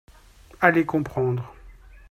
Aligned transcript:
Allez 0.61 0.83
comprendre 0.83 1.53